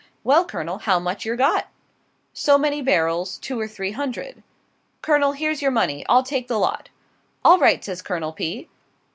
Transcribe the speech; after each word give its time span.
"Well, 0.23 0.45
Colonel, 0.45 0.79
how 0.79 0.97
much 0.97 1.25
yer 1.27 1.35
got?" 1.35 1.67
"So 2.33 2.57
many 2.57 2.81
barrels 2.81 3.37
two 3.37 3.59
or 3.59 3.67
three 3.67 3.91
hundred." 3.91 4.41
"Colonel, 5.03 5.33
here's 5.33 5.61
your 5.61 5.69
money. 5.69 6.03
I'll 6.09 6.23
take 6.23 6.47
the 6.47 6.57
lot." 6.57 6.89
"All 7.45 7.59
right," 7.59 7.85
says 7.85 8.01
Colonel 8.01 8.33
P. 8.33 8.67